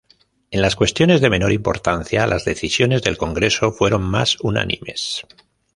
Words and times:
En 0.49 0.63
las 0.63 0.75
cuestiones 0.75 1.21
de 1.21 1.29
menor 1.29 1.51
importancia, 1.51 2.25
las 2.25 2.43
decisiones 2.43 3.03
del 3.03 3.19
congreso 3.19 3.71
fueron 3.71 4.01
más 4.01 4.39
unánimes. 4.39 5.21